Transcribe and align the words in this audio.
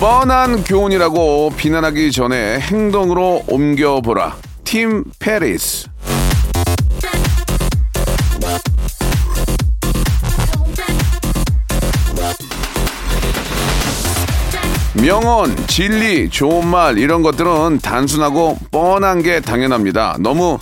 뻔한 0.00 0.64
교훈이라고 0.64 1.52
비난하기 1.58 2.10
전에 2.10 2.58
행동으로 2.58 3.44
옮겨보라 3.46 4.34
팀 4.64 5.04
페리스 5.18 5.88
명언, 14.94 15.54
진리, 15.66 16.30
좋은 16.30 16.66
말 16.66 16.96
이런 16.96 17.22
것들은 17.22 17.80
단순하고 17.82 18.56
뻔한 18.70 19.22
게 19.22 19.40
당연합니다. 19.40 20.16
너무 20.20 20.58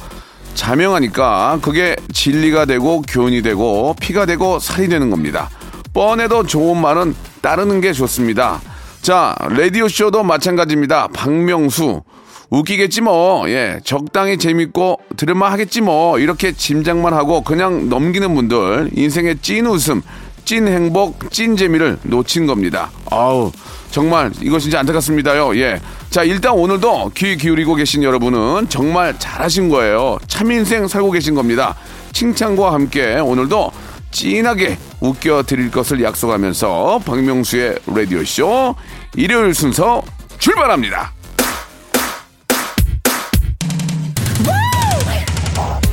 자명하니까 0.55 1.61
그게 1.63 1.95
진리가 2.13 2.65
되고 2.65 3.03
교훈이 3.03 3.43
되고 3.43 3.95
피가 4.01 4.27
되고 4.27 4.59
살이 4.59 4.89
되는 4.89 5.11
겁니다. 5.11 5.49
뻔해도 5.95 6.45
좋은 6.45 6.81
말은 6.81 7.15
따르는 7.41 7.81
게 7.81 7.93
좋습니다. 7.93 8.61
자, 9.09 9.35
라디오 9.49 9.89
쇼도 9.89 10.23
마찬가지입니다. 10.23 11.09
박명수 11.15 12.03
웃기겠지 12.51 13.01
뭐. 13.01 13.49
예, 13.49 13.81
적당히 13.83 14.37
재밌고 14.37 15.01
들을만 15.17 15.51
하겠지 15.51 15.81
뭐. 15.81 16.19
이렇게 16.19 16.53
짐작만 16.53 17.15
하고 17.15 17.41
그냥 17.41 17.89
넘기는 17.89 18.35
분들 18.35 18.91
인생의 18.93 19.39
찐 19.41 19.65
웃음, 19.65 20.03
찐 20.45 20.69
행복, 20.69 21.31
찐 21.31 21.57
재미를 21.57 21.97
놓친 22.03 22.47
겁니다. 22.47 22.91
아우, 23.11 23.51
정말 23.91 24.31
이거 24.43 24.59
진짜 24.59 24.81
안타깝습니다요. 24.81 25.57
예. 25.57 25.81
자, 26.11 26.23
일단 26.23 26.53
오늘도 26.53 27.13
귀 27.15 27.39
기울이고 27.39 27.77
계신 27.77 28.03
여러분은 28.03 28.69
정말 28.69 29.19
잘하신 29.19 29.71
거예요. 29.71 30.19
참 30.27 30.53
인생 30.53 30.87
살고 30.87 31.13
계신 31.13 31.35
겁니다. 31.35 31.77
칭찬과 32.13 32.75
함께 32.75 33.15
오늘도 33.15 33.73
진하게 34.11 34.79
웃겨 35.01 35.45
드릴 35.45 35.71
것을 35.71 36.03
약속하면서 36.03 37.03
박명수의 37.05 37.79
라디오쇼 37.87 38.75
일요일 39.17 39.55
순서 39.55 40.03
출발합니다. 40.39 41.13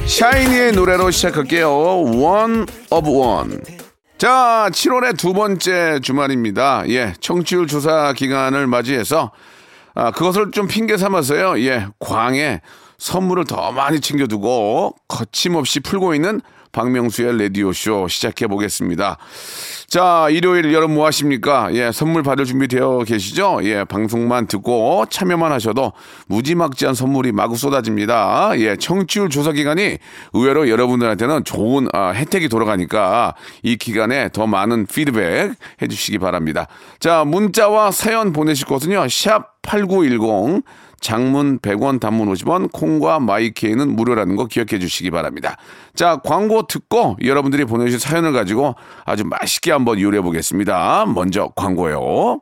샤이니의 0.06 0.72
노래로 0.74 1.12
시작할게요. 1.12 1.70
One 1.70 2.66
of 2.92 3.10
One. 3.10 3.60
자, 4.18 4.70
7월의 4.72 5.18
두 5.18 5.34
번째 5.34 6.00
주말입니다. 6.02 6.84
예, 6.88 7.14
청취율 7.20 7.68
조사 7.68 8.14
기간을 8.14 8.68
맞이해서 8.68 9.32
아, 9.94 10.12
그것을 10.12 10.52
좀 10.52 10.68
핑계 10.68 10.98
삼아서요. 10.98 11.60
예, 11.66 11.88
광에 12.00 12.62
선물을 12.98 13.46
더 13.46 13.72
많이 13.72 14.00
챙겨두고 14.00 14.96
거침없이 15.08 15.82
풀고 15.82 16.16
있는 16.16 16.42
박명수의 16.76 17.42
라디오쇼 17.42 18.10
시작해 18.10 18.48
보겠습니다. 18.48 19.18
자, 19.88 20.28
일요일 20.30 20.74
여러분 20.74 20.96
뭐 20.96 21.06
하십니까? 21.06 21.74
예, 21.74 21.92
선물 21.94 22.22
받을 22.22 22.44
준비 22.44 22.68
되어 22.68 23.04
계시죠? 23.08 23.60
예, 23.64 23.86
방송만 23.86 24.48
듣고 24.48 25.06
참여만 25.10 25.54
하셔도 25.54 25.94
무지막지한 26.28 26.94
선물이 26.94 27.32
마구 27.32 27.56
쏟아집니다. 27.56 28.52
예, 28.58 28.76
청취율 28.76 29.30
조사 29.30 29.54
기간이 29.54 29.98
의외로 30.34 30.70
여러분들한테는 30.70 31.46
좋은 31.46 31.88
아, 31.94 32.10
혜택이 32.10 32.50
돌아가니까 32.50 33.36
이 33.64 33.78
기간에 33.78 34.30
더 34.34 34.46
많은 34.46 34.86
피드백 34.86 35.54
해주시기 35.82 36.20
바랍니다. 36.20 36.68
자, 37.00 37.24
문자와 37.24 37.92
사연 37.92 38.34
보내실 38.34 38.68
곳은요, 38.68 39.06
샵8910 39.06 40.64
장문 41.02 41.60
100원, 41.60 42.00
단문 42.00 42.32
50원, 42.34 42.72
콩과 42.72 43.20
마이케이는 43.20 43.96
무료라는 43.96 44.36
거 44.36 44.46
기억해 44.46 44.80
주시기 44.80 45.12
바랍니다. 45.12 45.58
자, 45.94 46.18
광고 46.24 46.68
듣고 46.68 47.18
여러분들이 47.24 47.66
보내주신 47.66 48.00
사연을 48.00 48.34
가지고 48.34 48.76
아주 49.06 49.24
맛있게 49.26 49.72
한번 49.72 50.00
요리해 50.00 50.22
보겠습니다. 50.22 51.06
먼저 51.08 51.52
광고요. 51.56 52.42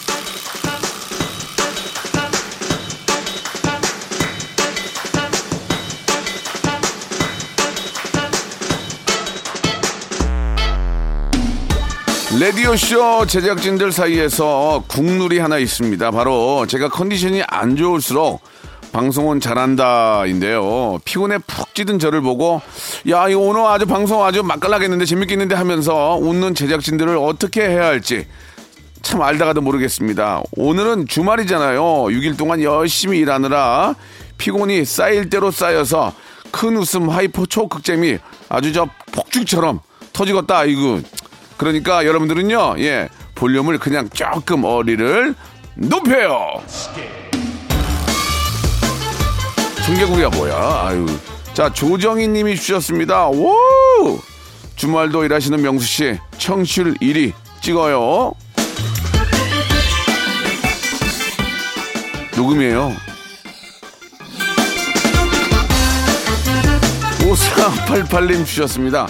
라디오쇼 12.41 13.27
제작진들 13.27 13.91
사이에서 13.91 14.83
국룰이 14.87 15.37
하나 15.37 15.59
있습니다. 15.59 16.09
바로 16.09 16.65
제가 16.65 16.89
컨디션이 16.89 17.43
안 17.45 17.75
좋을수록 17.75 18.41
방송은 18.91 19.39
잘한다인데요. 19.39 20.97
피곤해 21.05 21.37
푹 21.45 21.75
찌든 21.75 21.99
저를 21.99 22.21
보고 22.21 22.59
야 23.11 23.29
이거 23.29 23.41
오늘 23.41 23.61
아주 23.67 23.85
방송 23.85 24.25
아주 24.25 24.41
맛깔나겠는데 24.41 25.05
재밌겠는데 25.05 25.53
하면서 25.53 26.15
웃는 26.15 26.55
제작진들을 26.55 27.15
어떻게 27.15 27.61
해야 27.61 27.85
할지 27.85 28.25
참 29.03 29.21
알다가도 29.21 29.61
모르겠습니다. 29.61 30.41
오늘은 30.53 31.05
주말이잖아요. 31.05 31.83
6일 31.83 32.39
동안 32.39 32.63
열심히 32.63 33.19
일하느라 33.19 33.93
피곤이 34.39 34.83
쌓일 34.85 35.29
대로 35.29 35.51
쌓여서 35.51 36.11
큰 36.49 36.75
웃음 36.75 37.07
hyper 37.07 37.45
초극잼이 37.45 38.17
아주 38.49 38.73
저 38.73 38.87
폭죽처럼 39.11 39.79
터지겠다. 40.11 40.65
이거 40.65 41.01
그러니까 41.61 42.07
여러분들은요, 42.07 42.77
예, 42.79 43.07
볼륨을 43.35 43.77
그냥 43.77 44.09
조금 44.09 44.63
어리를 44.63 45.35
높여요. 45.75 46.59
청개구리가 49.85 50.29
뭐야? 50.29 50.85
아유. 50.87 51.05
자, 51.53 51.71
조정희 51.71 52.29
님이 52.29 52.55
주셨습니다. 52.55 53.27
오! 53.27 53.55
주말도 54.75 55.23
일하시는 55.23 55.61
명수 55.61 55.85
씨, 55.85 56.19
청취율 56.39 56.95
1위 56.95 57.31
찍어요. 57.61 58.33
녹음이에요. 62.35 62.91
5488님 67.19 68.47
주셨습니다. 68.47 69.07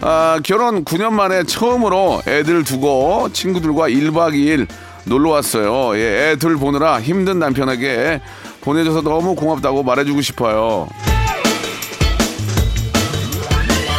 아, 0.00 0.38
결혼 0.44 0.84
9년 0.84 1.12
만에 1.12 1.42
처음으로 1.42 2.22
애들 2.26 2.62
두고 2.64 3.30
친구들과 3.32 3.88
1박 3.88 4.34
2일 4.34 4.68
놀러 5.04 5.30
왔어요. 5.30 5.96
예, 5.98 6.30
애들 6.30 6.56
보느라 6.56 7.00
힘든 7.00 7.38
남편에게 7.38 8.20
보내줘서 8.60 9.02
너무 9.02 9.34
고맙다고 9.34 9.82
말해주고 9.82 10.20
싶어요. 10.22 10.88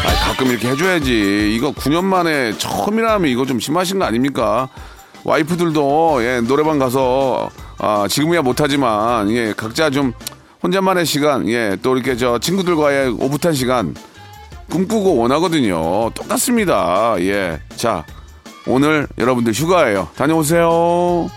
아, 0.06 0.28
가끔 0.28 0.48
이렇게 0.48 0.70
해줘야지. 0.70 1.54
이거 1.56 1.72
9년 1.72 2.06
만에 2.06 2.58
처음이라면 2.58 3.30
이거 3.30 3.46
좀 3.46 3.60
심하신 3.60 4.00
거 4.00 4.06
아닙니까? 4.06 4.70
와이프들도 5.26 6.20
예, 6.24 6.42
노래방 6.42 6.80
가서 6.80 7.50
아, 7.78 8.08
지금이야 8.10 8.42
못하지만 8.42 9.30
예, 9.32 9.54
각자 9.56 9.90
좀 9.90 10.14
혼자만의 10.64 11.06
시간, 11.06 11.48
예, 11.50 11.78
또 11.82 11.96
이렇게 11.96 12.16
저 12.16 12.38
친구들과의 12.38 13.10
오붓한 13.20 13.54
시간 13.54 13.96
꿈꾸고 14.70 15.18
원하거든요. 15.18 16.12
똑같습니다. 16.12 17.16
예. 17.20 17.60
자, 17.76 18.06
오늘 18.68 19.08
여러분들 19.18 19.54
휴가예요. 19.54 20.10
다녀오세요. 20.16 21.30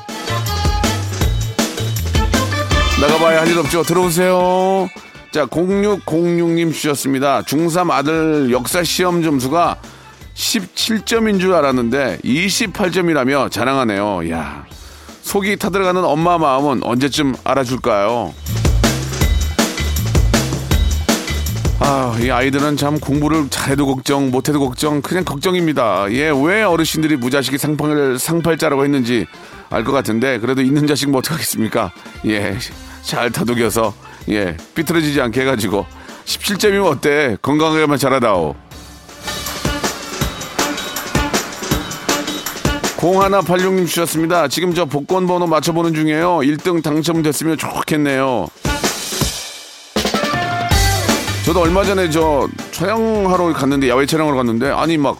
나가봐야 3.00 3.40
할 3.40 3.48
일 3.48 3.58
없죠. 3.58 3.82
들어오세요. 3.82 4.88
자, 5.32 5.46
0606님 5.46 6.72
주셨습니다. 6.72 7.42
중3 7.42 7.90
아들 7.90 8.50
역사 8.52 8.84
시험 8.84 9.22
점수가 9.22 9.76
17점인 10.34 11.40
줄 11.40 11.54
알았는데 11.54 12.18
28점이라며 12.24 13.50
자랑하네요. 13.50 14.30
야 14.30 14.64
속이 15.22 15.56
타들어가는 15.56 16.04
엄마 16.04 16.38
마음은 16.38 16.82
언제쯤 16.84 17.34
알아줄까요? 17.44 18.32
이 22.22 22.30
아이들은 22.30 22.76
참 22.76 23.00
공부를 23.00 23.48
잘해도 23.50 23.86
걱정, 23.86 24.30
못해도 24.30 24.60
걱정, 24.60 25.02
그냥 25.02 25.24
걱정입니다. 25.24 26.06
예, 26.12 26.30
왜 26.30 26.62
어르신들이 26.62 27.16
무자식이 27.16 27.58
상팔, 27.58 28.18
상팔자라고 28.18 28.84
했는지 28.84 29.26
알 29.70 29.82
것 29.84 29.90
같은데, 29.92 30.38
그래도 30.38 30.62
있는 30.62 30.86
자식 30.86 31.10
뭐 31.10 31.18
어떡하겠습니까? 31.18 31.92
예, 32.26 32.56
잘 33.02 33.30
다독여서, 33.30 33.92
예, 34.30 34.56
삐뚤어지지 34.74 35.20
않게 35.20 35.40
해가지고. 35.40 35.86
17점이면 36.26 36.86
어때? 36.86 37.36
건강하게만 37.42 37.98
자라다오. 37.98 38.54
0186님 42.98 43.86
주셨습니다. 43.88 44.46
지금 44.46 44.72
저 44.74 44.84
복권 44.84 45.26
번호 45.26 45.48
맞춰보는 45.48 45.92
중이에요. 45.94 46.38
1등 46.38 46.84
당첨됐으면 46.84 47.56
좋겠네요. 47.58 48.46
저도 51.44 51.60
얼마 51.60 51.82
전에 51.84 52.08
저 52.08 52.48
촬영하러 52.70 53.52
갔는데 53.52 53.88
야외 53.88 54.06
촬영을 54.06 54.36
갔는데 54.36 54.70
아니 54.70 54.96
막 54.96 55.18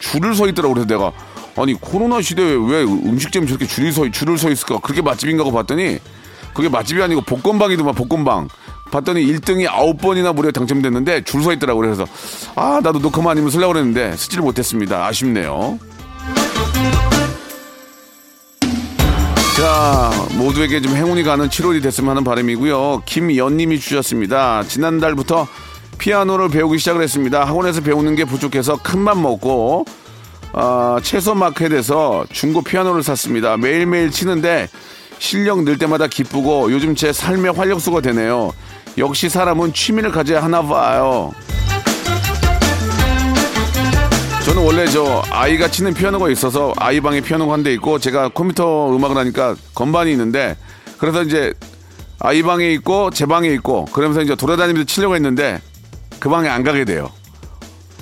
줄을 0.00 0.34
서 0.34 0.48
있더라고. 0.48 0.74
그래서 0.74 0.88
내가 0.88 1.12
아니 1.56 1.74
코로나 1.74 2.20
시대에 2.20 2.54
왜 2.54 2.82
음식점이 2.82 3.46
저렇게 3.46 3.66
줄이 3.66 3.92
서 3.92 4.08
줄을 4.10 4.36
서 4.36 4.50
있을까? 4.50 4.78
그렇게 4.80 5.00
맛집인가 5.00 5.44
고 5.44 5.52
봤더니 5.52 5.98
그게 6.54 6.68
맛집이 6.68 7.00
아니고 7.02 7.20
복권방이더만 7.22 7.94
복권방. 7.94 8.48
봤더니 8.90 9.24
1등이 9.24 9.68
9번이나 9.68 10.34
무려 10.34 10.50
당첨됐는데 10.50 11.22
줄 11.22 11.44
서 11.44 11.52
있더라고. 11.52 11.80
그래서 11.80 12.04
아 12.56 12.80
나도 12.82 12.98
녹화만 12.98 13.32
아니면 13.32 13.50
쓰려고 13.50 13.72
그랬는데 13.72 14.16
쓰지를 14.16 14.42
못했습니다. 14.42 15.06
아쉽네요 15.06 15.78
자, 19.60 20.10
모두에게 20.38 20.80
좀 20.80 20.96
행운이 20.96 21.22
가는 21.22 21.46
7월이 21.50 21.82
됐으면 21.82 22.12
하는 22.12 22.24
바람이고요. 22.24 23.02
김연님이 23.04 23.78
주셨습니다. 23.78 24.62
지난달부터 24.62 25.46
피아노를 25.98 26.48
배우기 26.48 26.78
시작을 26.78 27.02
했습니다. 27.02 27.44
학원에서 27.44 27.82
배우는 27.82 28.14
게 28.14 28.24
부족해서 28.24 28.78
큰맘 28.78 29.20
먹고 29.20 29.84
아, 30.54 30.98
채소 31.02 31.34
마켓에서 31.34 32.24
중고 32.32 32.62
피아노를 32.62 33.02
샀습니다. 33.02 33.58
매일매일 33.58 34.10
치는데 34.10 34.66
실력 35.18 35.62
늘 35.62 35.76
때마다 35.76 36.06
기쁘고 36.06 36.72
요즘 36.72 36.94
제 36.94 37.12
삶의 37.12 37.52
활력소가 37.52 38.00
되네요. 38.00 38.52
역시 38.96 39.28
사람은 39.28 39.74
취미를 39.74 40.10
가져야 40.10 40.42
하나 40.42 40.62
봐요. 40.62 41.34
저는 44.50 44.64
원래 44.64 44.84
저 44.88 45.22
아이가 45.30 45.68
치는 45.68 45.94
피아노가 45.94 46.28
있어서 46.28 46.74
아이 46.76 47.00
방에 47.00 47.20
피아노가 47.20 47.52
한 47.52 47.62
대 47.62 47.72
있고 47.74 48.00
제가 48.00 48.30
컴퓨터 48.30 48.92
음악을 48.96 49.16
하니까 49.16 49.54
건반이 49.76 50.10
있는데 50.10 50.56
그래서 50.98 51.22
이제 51.22 51.54
아이 52.18 52.42
방에 52.42 52.68
있고 52.72 53.10
제 53.10 53.26
방에 53.26 53.48
있고 53.50 53.84
그러면서 53.92 54.22
이제 54.22 54.34
돌아다니면서 54.34 54.86
치려고 54.86 55.14
했는데 55.14 55.60
그 56.18 56.28
방에 56.28 56.48
안 56.48 56.64
가게 56.64 56.84
돼요. 56.84 57.10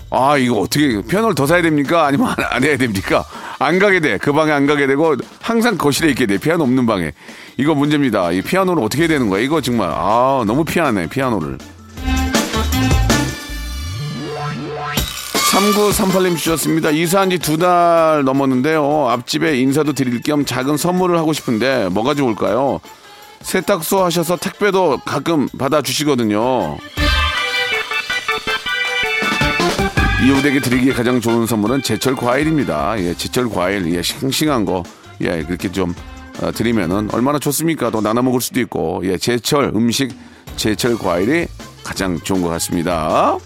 아 0.09 0.39
이거 0.39 0.61
어떻게 0.61 1.03
피아노를 1.03 1.35
더 1.35 1.47
사야 1.47 1.61
됩니까? 1.61 2.07
아니면 2.07 2.29
안, 2.29 2.37
안 2.49 2.65
해야 2.65 2.79
됩니까? 2.79 3.27
안 3.59 3.79
가게 3.79 4.01
돼. 4.01 4.17
그 4.17 4.33
방에 4.33 4.51
안 4.51 4.67
가게 4.67 4.87
되고 4.87 5.17
항상 5.43 5.77
거실에 5.77 6.09
있게 6.13 6.25
돼. 6.25 6.39
피아노 6.39 6.65
없는 6.65 6.87
방에. 6.87 7.13
이거 7.59 7.75
문제입니다. 7.75 8.33
이 8.33 8.41
피아노를 8.41 8.83
어떻게 8.83 9.03
해야 9.03 9.09
되는 9.09 9.29
거야? 9.29 9.43
이거 9.43 9.61
정말 9.61 9.91
아 9.93 10.45
너무 10.47 10.65
피하네 10.65 11.09
피아노를. 11.11 11.59
3938님 15.63 16.37
주셨습니다. 16.37 16.91
이사한 16.91 17.31
지 17.31 17.39
두 17.39 17.59
달 17.59 18.23
넘었는데요. 18.25 19.09
앞집에 19.09 19.59
인사도 19.59 19.93
드릴 19.93 20.21
겸 20.23 20.45
작은 20.45 20.77
선물을 20.77 21.19
하고 21.19 21.33
싶은데 21.33 21.89
뭐가 21.91 22.15
좋을까요? 22.15 22.81
세탁소 23.41 24.05
하셔서 24.05 24.37
택배도 24.37 25.01
가끔 25.05 25.49
받아주시거든요. 25.59 26.77
이웃에게 30.25 30.61
드리기에 30.61 30.93
가장 30.93 31.21
좋은 31.21 31.47
선물은 31.47 31.83
제철 31.83 32.15
과일입니다. 32.17 32.95
예, 32.99 33.15
제철 33.15 33.49
과일, 33.49 33.93
예, 33.95 34.03
싱싱한 34.03 34.65
거, 34.65 34.83
예, 35.23 35.43
그렇게 35.45 35.71
좀 35.71 35.95
어, 36.43 36.53
드리면은 36.53 37.09
얼마나 37.13 37.39
좋습니까? 37.41 37.91
또 37.91 38.01
나눠 38.01 38.23
먹을 38.23 38.41
수도 38.41 38.61
있고, 38.61 39.01
예, 39.05 39.17
제철 39.17 39.73
음식, 39.75 40.13
제철 40.57 40.97
과일이 40.99 41.47
가장 41.85 42.19
좋은 42.21 42.43
것 42.43 42.49
같습니다. 42.49 43.37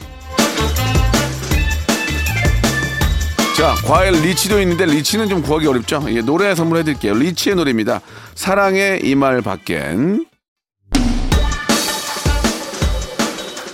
자, 3.57 3.75
과일 3.87 4.13
리치도 4.15 4.61
있는데 4.63 4.87
리치는 4.87 5.29
좀 5.29 5.43
구하기 5.43 5.67
어렵죠? 5.67 6.03
예, 6.09 6.23
노래 6.23 6.55
선물해 6.55 6.85
드릴게요. 6.85 7.15
리치의 7.15 7.55
노래입니다. 7.57 8.01
사랑의 8.35 9.01
이말 9.05 9.43
밖엔. 9.43 10.25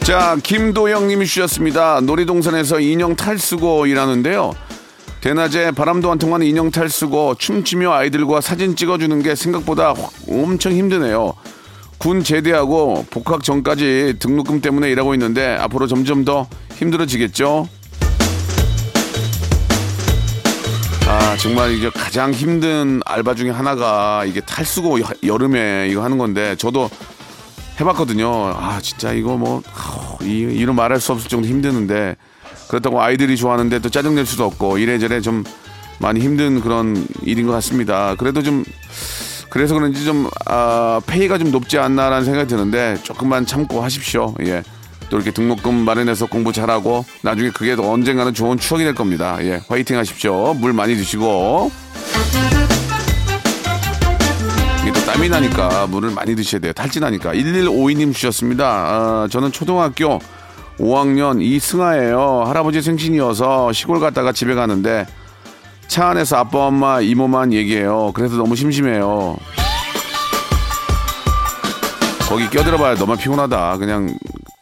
자, 0.01 0.37
김도영 0.43 1.07
님이 1.07 1.27
주셨습니다. 1.27 2.01
놀이동산에서 2.01 2.81
인형 2.81 3.15
탈 3.15 3.39
쓰고 3.39 3.87
일하는데요. 3.87 4.53
대낮에 5.21 5.71
바람도 5.71 6.11
안 6.11 6.19
통하는 6.19 6.47
인형 6.47 6.71
탈 6.71 6.89
쓰고 6.89 7.37
춤추며 7.37 7.93
아이들과 7.93 8.41
사진 8.41 8.75
찍어주는 8.75 9.23
게 9.23 9.35
생각보다 9.37 9.95
엄청 10.29 10.73
힘드네요. 10.73 11.35
군 11.99 12.25
제대하고 12.25 13.07
복학 13.11 13.45
전까지 13.45 14.17
등록금 14.19 14.61
때문에 14.61 14.91
일하고 14.91 15.15
있는데 15.15 15.57
앞으로 15.61 15.87
점점 15.87 16.25
더 16.25 16.49
힘들어지겠죠? 16.77 17.69
정말 21.41 21.73
이게 21.73 21.89
가장 21.91 22.33
힘든 22.33 23.01
알바 23.07 23.35
중에 23.35 23.51
하나가 23.51 24.25
이게 24.25 24.41
탈수고 24.41 25.01
여- 25.01 25.07
여름에 25.25 25.89
이거 25.91 26.03
하는 26.03 26.19
건데 26.19 26.57
저도 26.57 26.91
해봤거든요. 27.81 28.29
아 28.57 28.81
진짜 28.83 29.13
이거 29.13 29.37
뭐 29.37 29.63
이, 30.23 30.41
이런 30.41 30.75
말할 30.75 31.01
수 31.01 31.13
없을 31.13 31.29
정도 31.31 31.47
힘드는데 31.47 32.17
그렇다고 32.69 33.01
아이들이 33.01 33.37
좋아하는데 33.37 33.79
또 33.79 33.89
짜증 33.89 34.15
낼 34.17 34.27
수도 34.27 34.45
없고 34.45 34.79
이래저래 34.79 35.21
좀 35.21 35.45
많이 36.01 36.21
힘든 36.21 36.61
그런 36.61 37.07
일인 37.23 37.47
것 37.47 37.53
같습니다. 37.55 38.15
그래도 38.19 38.43
좀 38.43 38.65
그래서 39.49 39.75
그런지 39.75 40.05
좀 40.05 40.29
아, 40.47 41.01
페이가 41.07 41.39
좀 41.39 41.51
높지 41.53 41.79
않나라는 41.79 42.25
생각이 42.25 42.49
드는데 42.49 42.99
조금만 43.05 43.47
참고 43.47 43.81
하십시오. 43.83 44.35
예. 44.43 44.63
또 45.11 45.17
이렇게 45.17 45.31
등록금 45.31 45.75
마련해서 45.85 46.27
공부 46.27 46.53
잘하고 46.53 47.05
나중에 47.23 47.51
그게 47.51 47.75
또 47.77 47.91
언젠가는 47.91 48.35
좋은 48.35 48.59
추억이 48.59 48.85
될 48.85 48.95
겁니다. 48.95 49.39
예, 49.43 49.61
화이팅 49.69 49.97
하십시오. 49.97 50.55
물 50.55 50.73
많이 50.73 50.95
드시고. 50.97 51.71
이게 54.83 54.93
또 54.93 55.01
땀이 55.07 55.29
나니까 55.29 55.87
물을 55.87 56.11
많이 56.11 56.35
드셔야 56.37 56.61
돼요. 56.61 56.73
탈진하니까. 56.73 57.33
1152님 57.35 58.15
주셨습니다. 58.15 58.67
아, 58.67 59.29
저는 59.31 59.53
초등학교 59.53 60.19
5학년 60.79 61.43
이승아예요. 61.43 62.45
할아버지 62.47 62.83
생신이어서 62.83 63.73
시골 63.73 64.01
갔다가 64.01 64.33
집에 64.33 64.55
가는데 64.55 65.07
차 65.89 66.09
안에서 66.11 66.37
아빠, 66.37 66.67
엄마, 66.67 67.01
이모만 67.01 67.53
얘기해요. 67.53 68.13
그래서 68.15 68.37
너무 68.37 68.55
심심해요. 68.55 69.37
거기 72.29 72.49
껴들어봐야 72.51 72.95
너만 72.95 73.17
피곤하다. 73.17 73.79
그냥 73.79 74.15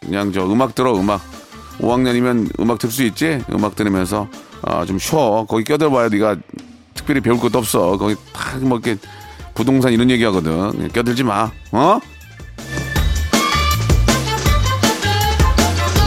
그냥 0.06 0.32
저 0.32 0.44
음악 0.46 0.74
들어 0.74 0.94
음악. 0.98 1.20
5학년이면 1.80 2.58
음악 2.60 2.78
들 2.78 2.90
수 2.90 3.02
있지? 3.02 3.42
음악 3.52 3.76
들으면서 3.76 4.28
아, 4.62 4.84
좀 4.86 4.98
쉬어. 4.98 5.44
거기 5.48 5.64
껴들어봐야 5.64 6.08
네가 6.08 6.36
특별히 6.94 7.20
배울 7.20 7.38
것도 7.38 7.58
없어. 7.58 7.98
거기 7.98 8.14
다뭐 8.32 8.78
이렇게 8.82 8.96
부동산 9.54 9.92
이런 9.92 10.08
얘기 10.10 10.24
하거든. 10.24 10.88
껴들지 10.88 11.22
마. 11.24 11.50
어? 11.72 12.00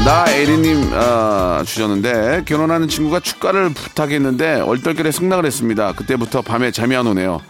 나 0.06 0.25
에리님 0.32 0.91
아, 0.94 1.62
주셨는데 1.65 2.44
결혼하는 2.46 2.88
친구가 2.88 3.20
축가를 3.20 3.70
부탁했는데 3.74 4.62
얼떨결에 4.62 5.12
승낙을 5.12 5.46
했습니다. 5.46 5.91
그때부터 5.94 6.41
밤에 6.41 6.72
잠이 6.72 6.96
안 6.96 7.06
오네요. 7.06 7.41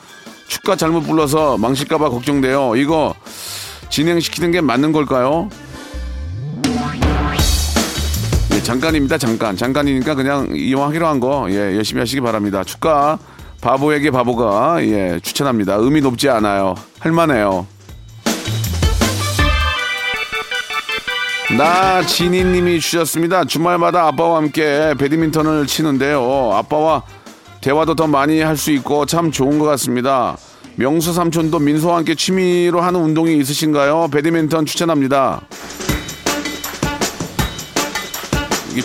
축가 0.48 0.76
잘못 0.76 1.02
불러서 1.02 1.58
망칠까봐 1.58 2.10
걱정돼요. 2.10 2.76
이거 2.76 3.14
진행시키는 3.90 4.52
게 4.52 4.62
맞는 4.62 4.92
걸까요? 4.92 5.50
예, 8.54 8.64
잠깐입니다. 8.64 9.18
잠깐. 9.18 9.56
잠깐이니까 9.56 10.16
그냥 10.16 10.50
이용하기로 10.54 11.08
한 11.08 11.20
거, 11.20 11.48
예, 11.50 11.56
열심히 11.76 12.00
하시기 12.00 12.22
바랍니다. 12.22 12.64
축가, 12.64 13.20
바보에게 13.62 14.12
바보가, 14.12 14.78
예, 14.84 15.20
추천합니다. 15.22 15.76
의미 15.76 16.02
높지 16.02 16.30
않아요. 16.30 16.76
할만해요. 17.00 17.68
나 21.58 22.04
진희님이 22.06 22.80
주셨습니다. 22.80 23.44
주말마다 23.46 24.06
아빠와 24.08 24.38
함께 24.38 24.94
배드민턴을 25.00 25.66
치는데요. 25.66 26.52
아빠와 26.54 27.04
대화도 27.62 27.96
더 27.96 28.06
많이 28.08 28.40
할 28.42 28.56
수 28.56 28.72
있고 28.72 29.06
참 29.08 29.32
좋은 29.32 29.58
것 29.58 29.66
같습니다. 29.66 30.38
명수 30.76 31.12
삼촌도 31.12 31.60
민수와 31.60 31.98
함께 31.98 32.14
취미로 32.16 32.82
하는 32.82 33.00
운동이 33.02 33.38
있으신가요? 33.40 34.10
배드민턴 34.12 34.66
추천합니다. 34.66 35.42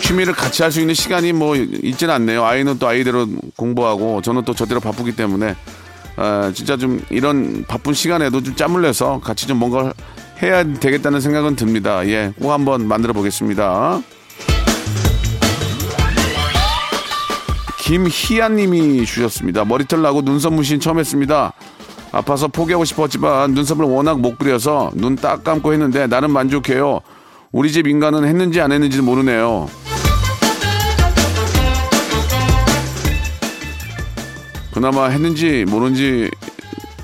취미를 0.01 0.33
같이 0.33 0.61
할 0.63 0.71
수 0.71 0.79
있는 0.81 0.93
시간이 0.93 1.31
뭐 1.33 1.55
있지는 1.55 2.13
않네요. 2.15 2.43
아이는 2.43 2.79
또 2.79 2.87
아이대로 2.87 3.27
공부하고 3.55 4.21
저는 4.21 4.43
또 4.43 4.53
저대로 4.53 4.79
바쁘기 4.79 5.15
때문에 5.15 5.55
아, 6.17 6.51
진짜 6.53 6.75
좀 6.77 7.01
이런 7.09 7.63
바쁜 7.67 7.93
시간에도 7.93 8.41
좀 8.41 8.55
짬을 8.55 8.81
내서 8.81 9.19
같이 9.19 9.47
좀 9.47 9.57
뭔가 9.59 9.93
해야 10.41 10.63
되겠다는 10.63 11.21
생각은 11.21 11.55
듭니다. 11.55 12.05
예, 12.07 12.33
꼭 12.41 12.51
한번 12.51 12.87
만들어 12.87 13.13
보겠습니다. 13.13 14.01
김희아님이 17.79 19.05
주셨습니다. 19.05 19.63
머리털 19.65 20.01
나고 20.01 20.21
눈썹 20.23 20.53
문신 20.53 20.79
처음 20.79 20.99
했습니다. 20.99 21.53
아파서 22.11 22.47
포기하고 22.47 22.85
싶었지만 22.85 23.51
눈썹을 23.51 23.85
워낙 23.85 24.19
못 24.19 24.37
그려서 24.37 24.89
눈 24.95 25.15
딱 25.15 25.43
감고 25.43 25.73
했는데 25.73 26.07
나는 26.07 26.31
만족해요. 26.31 27.01
우리 27.55 27.71
집 27.71 27.87
인간은 27.87 28.25
했는지 28.25 28.59
안 28.59 28.73
했는지 28.73 28.99
모르네요. 29.01 29.69
그나마 34.73 35.05
했는지 35.07 35.63
모르는지 35.65 36.29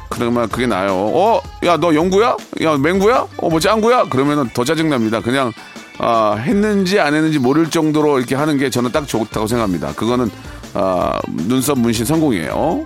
그나마 0.10 0.46
그게 0.48 0.68
나요. 0.68 0.92
어, 0.94 1.42
야 1.64 1.78
너 1.78 1.96
영구야? 1.96 2.36
야 2.64 2.76
맹구야? 2.78 3.28
어 3.38 3.50
뭐 3.50 3.62
짱구야? 3.62 4.10
그러면은 4.10 4.50
더 4.54 4.66
짜증 4.66 4.90
납니다. 4.90 5.22
그냥 5.22 5.54
아, 6.00 6.36
했는지 6.38 7.00
안 7.00 7.14
했는지 7.14 7.40
모를 7.40 7.70
정도로 7.70 8.18
이렇게 8.20 8.36
하는 8.36 8.58
게 8.58 8.70
저는 8.70 8.92
딱 8.92 9.08
좋다고 9.08 9.48
생각합니다. 9.48 9.94
그거는 9.94 10.30
아, 10.74 11.18
눈썹 11.30 11.80
문신 11.80 12.04
성공이에요. 12.04 12.84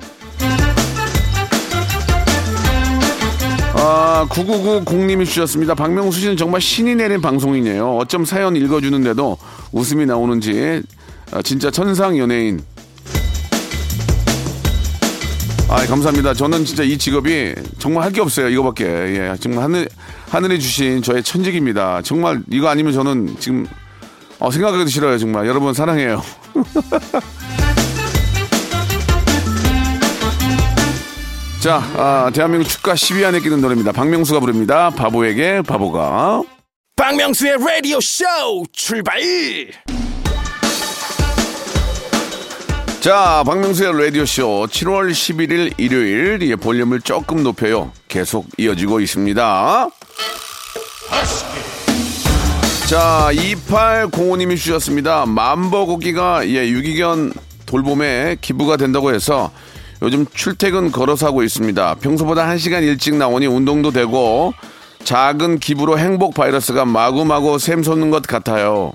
아, 3.88 4.26
9990님이 4.32 5.28
주셨습니다. 5.28 5.76
박명수 5.76 6.20
씨는 6.20 6.38
정말 6.38 6.60
신이 6.60 6.96
내린 6.96 7.22
방송이네요. 7.22 7.98
어쩜 7.98 8.26
사연 8.26 8.56
읽어주는데도 8.56 9.38
웃음이 9.74 10.08
나오는지 10.08 10.82
아, 11.32 11.44
진짜 11.44 11.70
천상 11.70 12.18
연예인. 12.18 12.64
아, 15.70 15.86
감사합니다. 15.86 16.34
저는 16.34 16.66
진짜 16.66 16.82
이 16.82 16.98
직업이 16.98 17.54
정말 17.78 18.04
할 18.06 18.12
게 18.12 18.22
없어요. 18.22 18.50
이거밖에. 18.50 18.86
예, 18.86 19.36
정말 19.40 19.66
하늘 19.66 19.88
하늘이 20.30 20.60
주신 20.60 21.04
저의 21.04 21.22
천직입니다. 21.22 22.02
정말 22.02 22.42
이거 22.52 22.70
아니면 22.70 22.92
저는 22.92 23.36
지금 23.40 23.68
어, 24.40 24.50
생각하기도 24.50 24.90
싫어요. 24.90 25.20
정말 25.20 25.46
여러분 25.46 25.76
사랑해요. 25.76 26.24
자, 31.66 31.78
아, 31.98 32.30
대한민국 32.32 32.70
축가 32.70 32.94
10위 32.94 33.26
안에 33.26 33.40
끼는 33.40 33.60
노래입니다. 33.60 33.92
박명수가 33.92 34.40
부릅니다. 34.40 34.92
바보에게 34.92 35.64
바보가. 35.64 36.44
박명수의 36.96 37.58
라디오 37.58 38.00
쇼 38.00 38.24
출발 38.72 39.20
자, 43.00 43.42
박명수의 43.48 44.00
라디오쇼 44.00 44.68
7월 44.70 45.10
11일 45.10 45.74
일요일 45.80 46.40
예, 46.44 46.56
볼륨을 46.56 47.02
조금 47.02 47.42
높여요. 47.42 47.92
계속 48.10 48.46
이어지고 48.60 49.00
있습니다. 49.00 49.90
자, 52.88 53.30
2805님이 53.32 54.56
주셨습니다. 54.56 55.26
만버고기가 55.26 56.48
예, 56.48 56.70
유기견 56.70 57.34
돌봄에 57.66 58.38
기부가 58.40 58.78
된다고 58.78 59.12
해서 59.12 59.52
요즘 60.06 60.28
출퇴근 60.32 60.92
걸어서 60.92 61.26
하고 61.26 61.42
있습니다. 61.42 61.96
평소보다 61.96 62.46
1시간 62.46 62.84
일찍 62.84 63.16
나오니 63.16 63.48
운동도 63.48 63.90
되고 63.90 64.54
작은 65.04 65.58
기부로 65.58 65.98
행복 65.98 66.36
바이러스가 66.36 66.86
마구마구 66.86 67.58
샘솟는 67.58 68.12
것 68.12 68.22
같아요. 68.22 68.92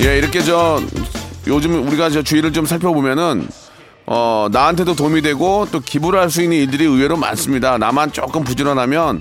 예, 0.00 0.16
이렇게 0.16 0.40
저 0.42 0.80
요즘 1.46 1.86
우리가 1.86 2.08
저 2.08 2.22
주위를 2.22 2.54
좀 2.54 2.64
살펴보면은 2.64 3.46
어 4.06 4.48
나한테도 4.50 4.96
도움이 4.96 5.20
되고 5.20 5.66
또 5.70 5.80
기부를 5.80 6.18
할 6.18 6.30
수 6.30 6.40
있는 6.42 6.56
일들이 6.56 6.84
의외로 6.84 7.16
많습니다. 7.18 7.76
나만 7.76 8.12
조금 8.12 8.44
부지런하면 8.44 9.20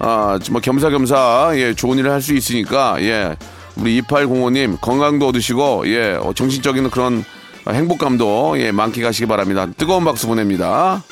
어 0.00 0.38
뭐 0.50 0.60
겸사겸사 0.60 1.52
예 1.54 1.74
좋은 1.74 1.98
일을 1.98 2.10
할 2.10 2.20
수 2.20 2.34
있으니까 2.34 2.96
예 3.02 3.36
우리 3.76 4.00
2805님 4.02 4.80
건강도 4.80 5.28
얻으시고 5.28 5.84
예 5.86 6.18
어, 6.20 6.32
정신적인 6.34 6.90
그런 6.90 7.24
행복감도 7.66 8.60
예 8.60 8.72
만끽하시기 8.72 9.26
바랍니다. 9.26 9.66
뜨거운 9.76 10.04
박수 10.04 10.26
보냅니다. 10.26 11.02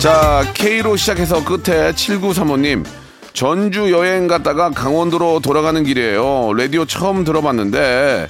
자 0.00 0.44
K로 0.54 0.96
시작해서 0.96 1.44
끝에 1.44 1.92
7935님 1.92 2.84
전주 3.32 3.90
여행 3.92 4.26
갔다가 4.26 4.70
강원도로 4.70 5.40
돌아가는 5.40 5.82
길이에요. 5.84 6.52
라디오 6.54 6.84
처음 6.84 7.24
들어봤는데 7.24 8.28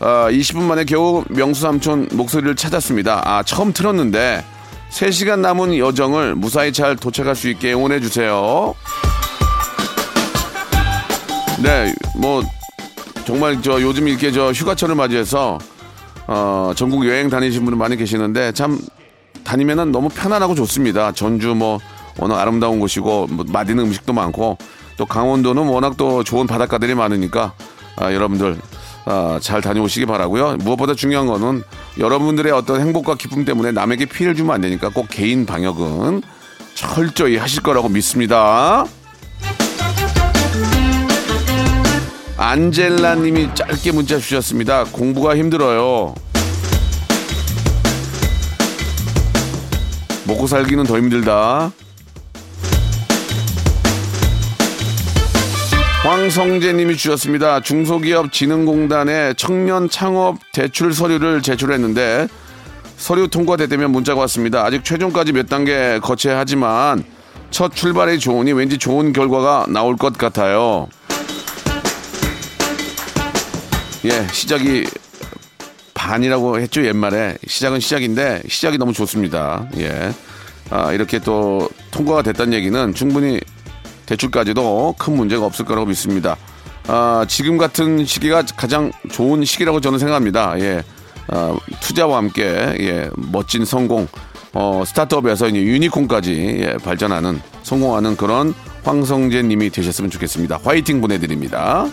아, 0.00 0.28
20분 0.30 0.62
만에 0.62 0.84
겨우 0.84 1.24
명수 1.28 1.62
삼촌 1.62 2.08
목소리를 2.12 2.56
찾았습니다. 2.56 3.22
아 3.24 3.42
처음 3.42 3.72
틀었는데 3.72 4.44
3시간 4.90 5.40
남은 5.40 5.78
여정을 5.78 6.34
무사히 6.34 6.72
잘 6.72 6.96
도착할 6.96 7.34
수 7.34 7.48
있게 7.48 7.72
응원해 7.72 8.00
주세요. 8.00 8.74
네, 11.62 11.94
뭐 12.16 12.42
정말 13.24 13.62
저 13.62 13.80
요즘 13.80 14.08
이렇게 14.08 14.32
저 14.32 14.50
휴가철을 14.50 14.94
맞이해서 14.94 15.58
어, 16.26 16.72
전국 16.76 17.06
여행 17.06 17.28
다니신 17.28 17.64
분들 17.64 17.78
많이 17.78 17.96
계시는데 17.96 18.52
참 18.52 18.78
다니면은 19.44 19.92
너무 19.92 20.08
편안하고 20.08 20.54
좋습니다. 20.54 21.12
전주 21.12 21.54
뭐 21.54 21.78
워낙 22.18 22.40
아름다운 22.40 22.80
곳이고 22.80 23.28
뭐 23.30 23.44
맛있는 23.48 23.84
음식도 23.84 24.12
많고 24.12 24.58
또 24.96 25.06
강원도는 25.06 25.64
워낙 25.64 25.96
또 25.96 26.22
좋은 26.22 26.46
바닷가들이 26.46 26.94
많으니까 26.94 27.54
아, 27.96 28.12
여러분들 28.12 28.56
아, 29.04 29.38
잘 29.40 29.60
다녀오시기 29.60 30.06
바라고요. 30.06 30.56
무엇보다 30.58 30.94
중요한 30.94 31.26
거는 31.26 31.62
여러분들의 31.98 32.52
어떤 32.52 32.80
행복과 32.80 33.16
기쁨 33.16 33.44
때문에 33.44 33.72
남에게 33.72 34.06
피해를 34.06 34.34
주면 34.34 34.54
안 34.54 34.60
되니까 34.60 34.90
꼭 34.90 35.06
개인 35.10 35.46
방역은 35.46 36.22
철저히 36.74 37.36
하실 37.36 37.62
거라고 37.62 37.88
믿습니다. 37.88 38.84
안젤라 42.42 43.14
님이 43.14 43.48
짧게 43.54 43.92
문자 43.92 44.18
주셨습니다. 44.18 44.82
공부가 44.90 45.36
힘들어요. 45.36 46.12
먹고 50.26 50.48
살기는 50.48 50.82
더 50.82 50.98
힘들다. 50.98 51.70
황성재님이 56.02 56.96
주셨습니다. 56.96 57.60
중소기업 57.60 58.32
진흥공단에 58.32 59.34
청년 59.34 59.88
창업 59.88 60.38
대출 60.52 60.92
서류를 60.92 61.42
제출했는데 61.42 62.26
서류 62.96 63.28
통과됐다면 63.28 63.92
문자가 63.92 64.22
왔습니다. 64.22 64.64
아직 64.64 64.84
최종까지 64.84 65.30
몇 65.30 65.48
단계 65.48 66.00
거쳐야 66.02 66.40
하지만 66.40 67.04
첫 67.52 67.72
출발이 67.72 68.18
좋으니 68.18 68.52
왠지 68.52 68.78
좋은 68.78 69.12
결과가 69.12 69.66
나올 69.68 69.96
것 69.96 70.18
같아요. 70.18 70.88
예, 74.04 74.26
시작이 74.32 74.84
반이라고 75.94 76.58
했죠 76.58 76.84
옛말에 76.84 77.36
시작은 77.46 77.78
시작인데 77.78 78.42
시작이 78.48 78.76
너무 78.76 78.92
좋습니다. 78.92 79.68
예, 79.76 80.12
아, 80.70 80.92
이렇게 80.92 81.20
또 81.20 81.68
통과가 81.92 82.22
됐다는 82.22 82.52
얘기는 82.54 82.94
충분히 82.94 83.38
대출까지도 84.06 84.96
큰 84.98 85.16
문제가 85.16 85.46
없을 85.46 85.64
거라고 85.64 85.86
믿습니다. 85.86 86.36
아, 86.88 87.24
지금 87.28 87.58
같은 87.58 88.04
시기가 88.04 88.42
가장 88.56 88.90
좋은 89.10 89.44
시기라고 89.44 89.80
저는 89.80 90.00
생각합니다. 90.00 90.58
예, 90.58 90.82
아, 91.28 91.56
투자와 91.80 92.16
함께 92.16 92.42
예, 92.80 93.08
멋진 93.14 93.64
성공, 93.64 94.08
어, 94.52 94.82
스타트업에서 94.84 95.46
이제 95.48 95.60
유니콘까지 95.60 96.56
예, 96.60 96.76
발전하는 96.82 97.40
성공하는 97.62 98.16
그런 98.16 98.52
황성재님이 98.82 99.70
되셨으면 99.70 100.10
좋겠습니다. 100.10 100.58
화이팅 100.64 101.00
보내드립니다. 101.00 101.86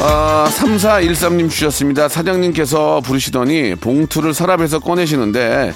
아, 0.00 0.48
3413님 0.50 1.50
주셨습니다. 1.50 2.08
사장님께서 2.08 3.00
부르시더니 3.04 3.74
봉투를 3.74 4.32
서랍에서 4.32 4.78
꺼내시는데 4.78 5.72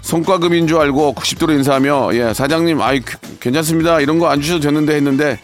성과급인 0.00 0.66
줄 0.66 0.78
알고 0.78 1.14
90도로 1.14 1.50
인사하며 1.50 2.10
예, 2.14 2.32
사장님 2.32 2.80
아이 2.80 3.00
그, 3.00 3.16
괜찮습니다. 3.40 4.00
이런 4.00 4.18
거 4.18 4.28
안 4.28 4.40
주셔도 4.40 4.60
되는데 4.60 4.94
했는데 4.94 5.38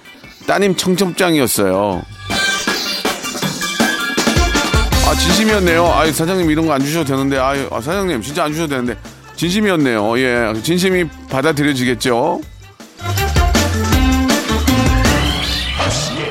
따님 0.47 0.75
청첩장이었어요. 0.77 2.03
아, 5.09 5.15
진심이었네요. 5.15 5.87
아이 5.93 6.13
사장님 6.13 6.51
이런 6.51 6.67
거 6.67 6.73
안 6.73 6.81
주셔도 6.81 7.05
되는데 7.05 7.37
아유, 7.39 7.69
아, 7.71 7.81
사장님 7.81 8.23
진짜 8.23 8.45
안 8.45 8.53
주셔도 8.53 8.69
되는데 8.71 8.97
진심이었네요. 9.37 10.19
예. 10.21 10.53
진심이 10.63 11.05
받아들여지겠죠. 11.29 12.41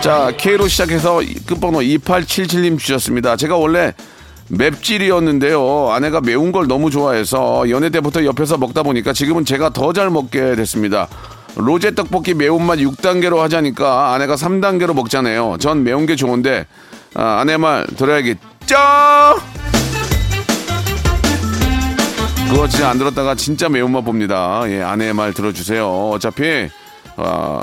자, 0.02 0.32
K로 0.36 0.68
시작해서 0.68 1.22
끝번호 1.46 1.80
2877님 1.80 2.80
주셨습니다. 2.80 3.36
제가 3.36 3.56
원래 3.56 3.94
맵찔이었는데요. 4.50 5.92
아내가 5.92 6.22
매운 6.22 6.52
걸 6.52 6.68
너무 6.68 6.90
좋아해서 6.90 7.70
연애 7.70 7.90
때부터 7.92 8.26
옆에서 8.26 8.58
먹다 8.58 8.82
보니까 8.84 9.14
지금은 9.14 9.46
제가 9.46 9.70
더 9.70 9.94
잘 9.94 10.10
먹게 10.10 10.56
됐습니다. 10.56 11.08
로제 11.56 11.94
떡볶이 11.94 12.34
매운맛 12.34 12.80
6단계로 12.80 13.38
하자니까 13.38 14.14
아내가 14.14 14.36
3단계로 14.36 14.94
먹잖아요. 14.96 15.58
전 15.60 15.84
매운 15.84 16.06
게 16.06 16.16
좋은데 16.16 16.66
아, 17.14 17.40
아내 17.42 17.58
말 17.58 17.86
들어야겠죠? 17.96 18.78
그거 22.50 22.68
진짜 22.68 22.90
안 22.90 22.98
들었다가 22.98 23.36
진짜 23.36 23.70
매운맛 23.70 24.04
봅니다. 24.04 24.64
예, 24.68 24.82
아내의 24.82 25.14
말 25.14 25.34
들어주세요. 25.34 25.88
어차피 26.10 26.70
아, 27.18 27.62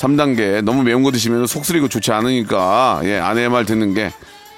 3단계 0.00 0.62
너무 0.62 0.82
매운 0.82 1.02
거 1.02 1.10
드시면 1.10 1.46
속 1.46 1.64
쓰리고 1.64 1.88
좋지 1.88 2.10
않으니까 2.10 3.00
예, 3.04 3.18
아내의 3.18 3.50
말 3.50 3.66
듣는 3.66 3.92
게 3.92 4.10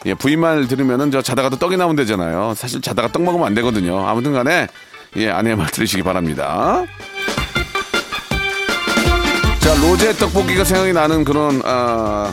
예, 0.06 0.14
부인 0.14 0.40
말 0.40 0.68
들으면은 0.68 1.10
저 1.10 1.20
자다가도 1.20 1.56
떡이 1.56 1.76
나오면 1.76 1.96
되잖아요. 1.96 2.54
사실 2.56 2.80
자다가 2.80 3.10
떡 3.10 3.22
먹으면 3.22 3.46
안 3.46 3.54
되거든요. 3.54 4.06
아무튼 4.06 4.32
간에 4.32 4.68
예, 5.16 5.30
아내의 5.30 5.56
말 5.56 5.66
들으시기 5.68 6.02
바랍니다. 6.02 6.84
자, 9.60 9.74
로제 9.80 10.14
떡볶이가 10.14 10.64
생각이 10.64 10.92
나는 10.92 11.24
그런 11.24 11.60
아, 11.64 12.32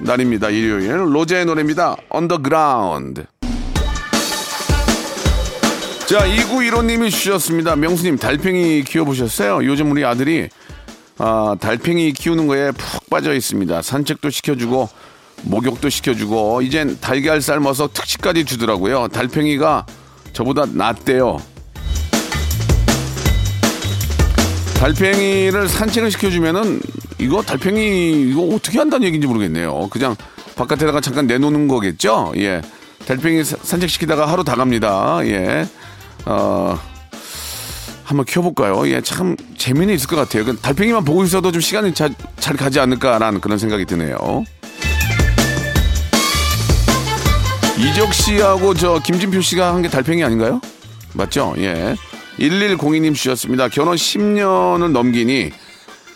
날입니다. 0.00 0.50
일요일. 0.50 1.14
로제의 1.14 1.46
노래입니다. 1.46 1.96
언더그라운드. 2.08 3.24
자, 6.06 6.26
2915님이 6.26 7.10
주셨습니다. 7.10 7.76
명수님, 7.76 8.16
달팽이 8.16 8.84
키워보셨어요? 8.84 9.64
요즘 9.66 9.90
우리 9.90 10.04
아들이 10.04 10.48
아, 11.18 11.56
달팽이 11.58 12.12
키우는 12.12 12.46
거에 12.46 12.70
푹 12.72 13.10
빠져 13.10 13.34
있습니다. 13.34 13.82
산책도 13.82 14.30
시켜주고, 14.30 14.88
목욕도 15.42 15.88
시켜주고, 15.88 16.62
이젠 16.62 16.96
달걀 17.00 17.40
삶아서 17.42 17.88
특식까지 17.92 18.44
주더라고요. 18.44 19.08
달팽이가 19.08 19.84
저보다 20.32 20.64
낫대요. 20.66 21.38
달팽이를 24.78 25.68
산책을 25.68 26.10
시켜주면은 26.12 26.80
이거 27.18 27.42
달팽이 27.42 28.30
이거 28.30 28.42
어떻게 28.54 28.78
한다는 28.78 29.06
얘기인지 29.08 29.26
모르겠네요. 29.26 29.88
그냥 29.90 30.14
바깥에다가 30.54 31.00
잠깐 31.00 31.26
내놓는 31.26 31.66
거겠죠? 31.66 32.32
예. 32.36 32.62
달팽이 33.06 33.42
사- 33.42 33.56
산책시키다가 33.60 34.26
하루 34.26 34.44
다 34.44 34.54
갑니다. 34.54 35.18
예. 35.24 35.66
어, 36.26 36.78
한번 38.04 38.24
키워볼까요? 38.24 38.88
예, 38.88 39.00
참 39.00 39.36
재미는 39.58 39.94
있을 39.94 40.06
것 40.08 40.16
같아요. 40.16 40.44
그 40.44 40.56
달팽이만 40.56 41.04
보고 41.04 41.24
있어도 41.24 41.50
좀 41.52 41.60
시간이 41.60 41.92
자, 41.92 42.08
잘 42.38 42.56
가지 42.56 42.80
않을까라는 42.80 43.40
그런 43.40 43.58
생각이 43.58 43.84
드네요. 43.84 44.44
이적 47.78 48.12
씨하고 48.12 48.74
저 48.74 48.98
김진표 48.98 49.40
씨가 49.40 49.72
한 49.74 49.82
게 49.82 49.88
달팽이 49.88 50.24
아닌가요? 50.24 50.60
맞죠? 51.14 51.54
예. 51.58 51.94
1102님 52.40 53.14
주셨습니다. 53.14 53.68
결혼 53.68 53.96
10년을 53.96 54.90
넘기니 54.90 55.50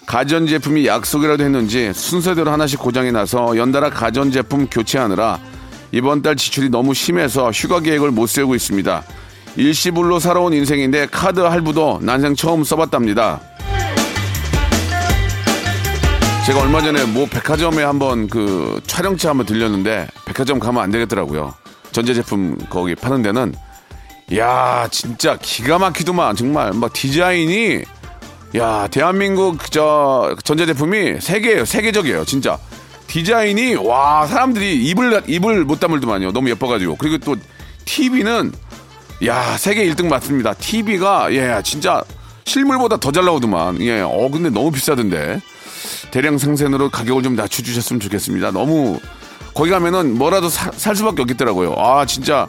가전제품이 0.06 0.86
약속이라도 0.86 1.44
했는지 1.44 1.92
순서대로 1.94 2.50
하나씩 2.50 2.78
고장이 2.80 3.12
나서 3.12 3.56
연달아 3.56 3.90
가전제품 3.90 4.66
교체하느라 4.68 5.38
이번 5.92 6.22
달 6.22 6.34
지출이 6.36 6.68
너무 6.70 6.94
심해서 6.94 7.50
휴가 7.52 7.80
계획을 7.80 8.10
못 8.10 8.26
세우고 8.28 8.54
있습니다. 8.54 9.02
일시불로 9.56 10.18
살아온 10.18 10.52
인생인데 10.52 11.06
카드 11.06 11.40
할부도 11.40 12.00
난생 12.02 12.34
처음 12.36 12.64
써봤답니다. 12.64 13.40
제가 16.46 16.60
얼마 16.60 16.80
전에 16.80 17.04
뭐 17.04 17.26
백화점에 17.26 17.82
한번 17.82 18.28
그 18.28 18.80
촬영차 18.86 19.30
한번 19.30 19.46
들렸는데 19.46 20.08
백화점 20.24 20.58
가면 20.58 20.82
안 20.82 20.90
되겠더라고요. 20.90 21.54
전자제품 21.92 22.58
거기 22.68 22.94
파는 22.94 23.22
데는. 23.22 23.54
야 24.36 24.88
진짜 24.90 25.36
기가 25.40 25.78
막히더만. 25.78 26.34
정말 26.34 26.72
막 26.72 26.92
디자인이 26.92 27.82
야 28.56 28.88
대한민국 28.88 29.70
저 29.70 30.34
전자제품이 30.42 31.20
세계예요. 31.20 31.64
세계적이에요 31.64 32.24
진짜. 32.24 32.58
디자인이 33.06 33.74
와 33.76 34.26
사람들이 34.26 34.84
입을 34.86 35.22
입을 35.28 35.64
못 35.64 35.78
다물더만요. 35.78 36.32
너무 36.32 36.48
예뻐가지고. 36.50 36.96
그리고 36.96 37.18
또 37.18 37.36
TV는 37.84 38.52
야 39.26 39.56
세계 39.56 39.84
1등 39.90 40.06
맞습니다 40.08 40.54
TV가 40.54 41.32
예 41.32 41.60
진짜 41.64 42.02
실물보다 42.44 42.96
더 42.96 43.12
잘 43.12 43.24
나오더만 43.24 43.80
예 43.80 44.00
어 44.02 44.28
근데 44.30 44.50
너무 44.50 44.72
비싸던데 44.72 45.40
대량 46.10 46.38
생산으로 46.38 46.90
가격을 46.90 47.22
좀 47.22 47.36
낮춰주셨으면 47.36 48.00
좋겠습니다 48.00 48.50
너무 48.50 48.98
거기 49.54 49.70
가면은 49.70 50.16
뭐라도 50.18 50.48
사- 50.48 50.72
살 50.74 50.96
수밖에 50.96 51.22
없겠더라고요 51.22 51.74
아 51.78 52.04
진짜 52.06 52.48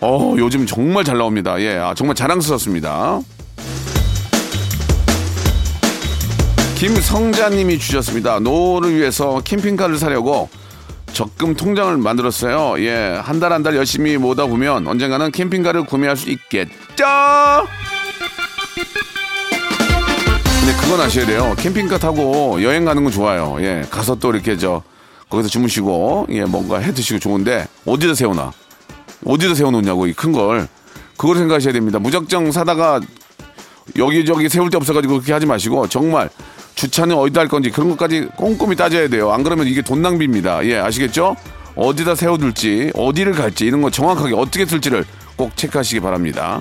어, 0.00 0.36
요즘 0.38 0.64
정말 0.64 1.02
잘 1.02 1.18
나옵니다. 1.18 1.60
예, 1.60 1.76
아, 1.76 1.92
정말 1.92 2.14
자랑스럽습니다. 2.14 3.18
김성자님이 6.76 7.80
주셨습니다. 7.80 8.38
노후를 8.38 8.94
위해서 8.94 9.40
캠핑카를 9.40 9.98
사려고 9.98 10.48
적금 11.18 11.54
통장을 11.56 11.96
만들었어요. 11.96 12.80
예, 12.84 13.18
한달 13.20 13.52
한 13.52 13.64
달 13.64 13.74
열심히 13.74 14.16
모다 14.16 14.46
보면 14.46 14.86
언젠가는 14.86 15.32
캠핑카를 15.32 15.84
구매할 15.84 16.16
수 16.16 16.30
있겠죠? 16.30 16.70
근데 20.60 20.76
그건 20.80 21.00
아셔야 21.00 21.26
돼요. 21.26 21.56
캠핑카 21.58 21.98
타고 21.98 22.62
여행 22.62 22.84
가는 22.84 23.02
건 23.02 23.12
좋아요. 23.12 23.56
예, 23.58 23.84
가서 23.90 24.14
또 24.14 24.30
이렇게 24.32 24.56
저, 24.56 24.80
거기서 25.28 25.48
주무시고, 25.48 26.28
예, 26.30 26.44
뭔가 26.44 26.78
해 26.78 26.92
드시고 26.94 27.18
좋은데, 27.18 27.66
어디다 27.84 28.14
세우나? 28.14 28.52
어디다 29.24 29.56
세워놓냐고 29.56 30.06
이 30.06 30.12
큰 30.12 30.30
걸 30.30 30.68
그걸 31.16 31.36
생각하셔야 31.38 31.72
됩니다. 31.72 31.98
무작정 31.98 32.52
사다가 32.52 33.00
여기저기 33.96 34.48
세울 34.48 34.70
데 34.70 34.76
없어가지고 34.76 35.14
그렇게 35.14 35.32
하지 35.32 35.46
마시고 35.46 35.88
정말 35.88 36.30
주차는 36.78 37.16
어디다 37.16 37.40
할 37.40 37.48
건지 37.48 37.70
그런 37.70 37.90
것까지 37.90 38.28
꼼꼼히 38.36 38.76
따져야 38.76 39.08
돼요. 39.08 39.32
안 39.32 39.42
그러면 39.42 39.66
이게 39.66 39.82
돈 39.82 40.00
낭비입니다. 40.00 40.64
예 40.66 40.78
아시겠죠? 40.78 41.34
어디다 41.74 42.14
세워둘지 42.14 42.92
어디를 42.94 43.32
갈지 43.32 43.66
이런 43.66 43.82
거 43.82 43.90
정확하게 43.90 44.36
어떻게 44.36 44.64
쓸지를 44.64 45.04
꼭 45.34 45.56
체크하시기 45.56 45.98
바랍니다. 45.98 46.60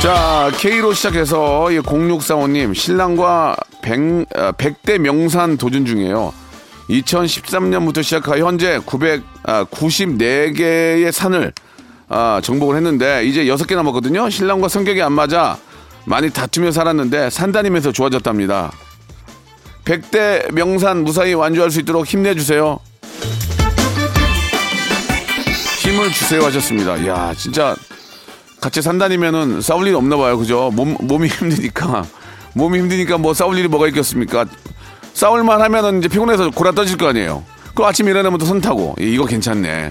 자, 0.00 0.50
K로 0.56 0.94
시작해서 0.94 1.66
0645님, 1.66 2.74
신랑과 2.74 3.54
100, 3.82 4.24
아, 4.34 4.52
100 4.52 4.82
대 4.82 4.96
명산 4.96 5.58
도전 5.58 5.84
중이에요. 5.84 6.32
2013년부터 6.88 8.02
시작하여 8.02 8.46
현재 8.46 8.78
994개의 8.78 11.12
산을 11.12 11.52
아, 12.08 12.40
정복을 12.42 12.76
했는데 12.76 13.26
이제 13.26 13.44
6개 13.44 13.74
남았거든요. 13.74 14.30
신랑과 14.30 14.68
성격이 14.68 15.02
안 15.02 15.12
맞아 15.12 15.58
많이 16.08 16.30
다투며 16.30 16.72
살았는데 16.72 17.30
산 17.30 17.52
다니면서 17.52 17.92
좋아졌답니다. 17.92 18.72
100대 19.84 20.52
명산 20.52 21.04
무사히 21.04 21.34
완주할 21.34 21.70
수 21.70 21.80
있도록 21.80 22.06
힘내주세요. 22.06 22.78
힘을 25.80 26.10
주세요 26.12 26.44
하셨습니다. 26.44 27.06
야 27.06 27.32
진짜 27.36 27.74
같이 28.60 28.82
산다니면은 28.82 29.60
싸울 29.60 29.86
일이 29.86 29.94
없나 29.94 30.16
봐요. 30.16 30.36
그죠? 30.38 30.70
몸, 30.74 30.96
몸이 31.00 31.28
힘드니까. 31.28 32.04
몸이 32.54 32.78
힘드니까 32.80 33.18
뭐 33.18 33.32
싸울 33.34 33.56
일이 33.58 33.68
뭐가 33.68 33.86
있겠습니까? 33.88 34.46
싸울만 35.14 35.60
하면은 35.62 35.98
이제 35.98 36.08
피곤해서 36.08 36.50
골아 36.50 36.72
떠질 36.72 36.96
거 36.96 37.08
아니에요. 37.08 37.44
그 37.74 37.84
아침 37.84 38.08
일어나면 38.08 38.38
또 38.38 38.46
선 38.46 38.60
타고. 38.60 38.96
예, 39.00 39.04
이거 39.06 39.24
괜찮네. 39.24 39.90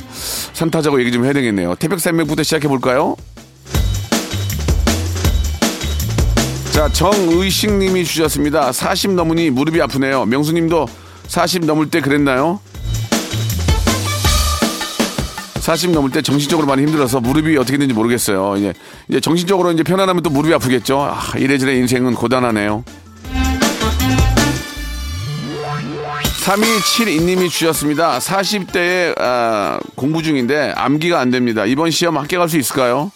선 0.54 0.70
타자고 0.70 1.00
얘기 1.00 1.12
좀 1.12 1.24
해야 1.26 1.34
되겠네요. 1.34 1.76
태백산맥부터 1.76 2.44
시작해 2.44 2.68
볼까요? 2.68 3.16
자, 6.78 6.88
정의식 6.90 7.74
님이 7.74 8.06
주셨습니다. 8.06 8.72
40 8.72 9.16
넘으니 9.16 9.50
무릎이 9.50 9.82
아프네요. 9.82 10.26
명수 10.26 10.54
님도 10.54 10.88
40 11.26 11.66
넘을 11.66 11.90
때 11.90 12.02
그랬나요? 12.02 12.60
40 15.56 15.90
넘을 15.90 16.12
때 16.12 16.22
정신적으로 16.22 16.68
많이 16.68 16.84
힘들어서 16.84 17.20
무릎이 17.20 17.58
어떻게 17.58 17.80
되는지 17.80 17.96
모르겠어요. 17.96 18.58
이제, 18.58 18.74
이제 19.10 19.20
정신적으로 19.20 19.72
이제 19.72 19.82
편안하면 19.82 20.22
또 20.22 20.30
무릎이 20.30 20.54
아프겠죠. 20.54 21.02
아, 21.02 21.36
이래저래 21.36 21.74
인생은 21.78 22.14
고단하네요. 22.14 22.84
3272님이 26.44 27.50
주셨습니다. 27.50 28.20
40대에 28.20 29.20
아, 29.20 29.80
공부 29.96 30.22
중인데 30.22 30.74
암기가 30.76 31.20
안 31.20 31.32
됩니다. 31.32 31.66
이번 31.66 31.90
시험 31.90 32.18
합격할 32.18 32.48
수 32.50 32.60
있을까요? 32.60 33.12